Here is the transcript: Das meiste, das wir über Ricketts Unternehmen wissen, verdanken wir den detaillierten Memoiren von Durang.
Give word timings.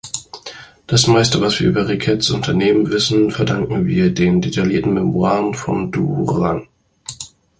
Das 0.87 1.05
meiste, 1.05 1.39
das 1.39 1.59
wir 1.59 1.69
über 1.69 1.87
Ricketts 1.87 2.31
Unternehmen 2.31 2.89
wissen, 2.89 3.29
verdanken 3.29 3.85
wir 3.85 4.11
den 4.11 4.41
detaillierten 4.41 4.95
Memoiren 4.95 5.53
von 5.53 5.91
Durang. 5.91 6.67